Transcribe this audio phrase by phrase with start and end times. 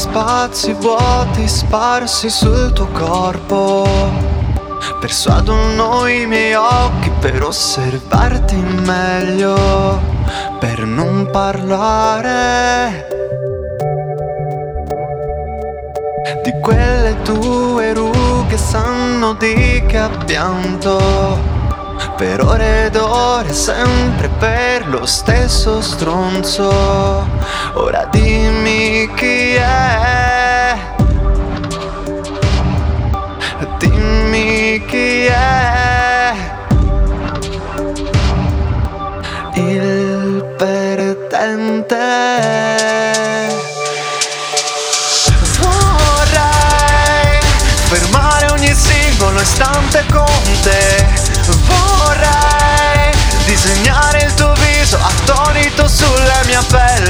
[0.00, 3.86] spazi vuoti sparsi sul tuo corpo.
[4.98, 10.00] Persuadono i miei occhi per osservarti meglio,
[10.58, 13.08] per non parlare
[16.42, 21.58] di quelle tue rughe sanno di che pianto
[22.16, 26.68] per ore ed ore, sempre per lo stesso stronzo.
[27.74, 29.39] Ora dimmi chi
[41.90, 43.58] perdente.
[45.58, 47.40] Vorrei
[47.88, 50.26] fermare ogni singolo istante con
[50.62, 51.06] te
[51.66, 53.10] Vorrei
[53.46, 57.09] disegnare il tuo viso attonito sulla mia pelle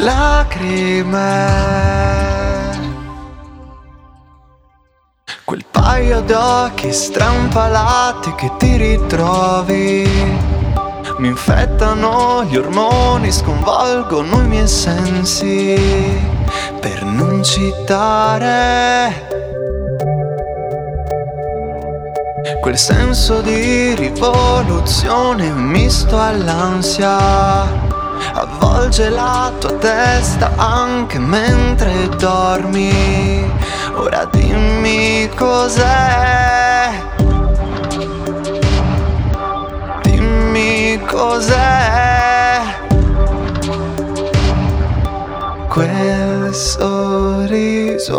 [0.00, 1.18] Lacrime.
[5.44, 10.08] Quel paio d'occhi strampalati che ti ritrovi.
[11.18, 15.78] Mi infettano gli ormoni, sconvolgono i miei sensi.
[16.80, 19.28] Per non citare
[22.60, 27.98] Quel senso di rivoluzione misto all'ansia
[28.34, 33.50] avvolge la tua testa anche mentre dormi.
[33.94, 36.90] Ora dimmi cos'è.
[40.02, 42.60] Dimmi cos'è.
[45.68, 48.18] Quel sorriso.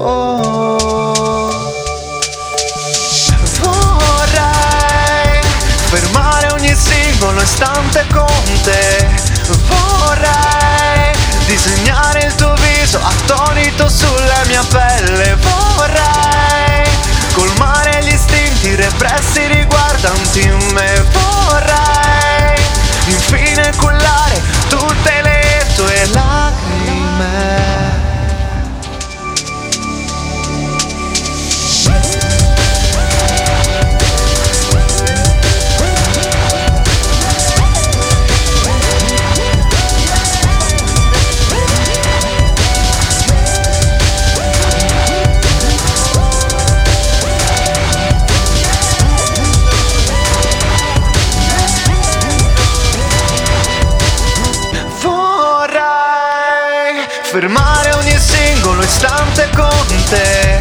[3.59, 5.41] Vorrei
[5.90, 8.25] fermare ogni singolo istante con
[8.63, 9.00] te
[19.01, 19.60] pra ser
[57.31, 60.59] fermare ogni singolo istante con te.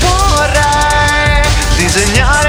[0.00, 1.42] Vorrei
[1.76, 2.47] disegnare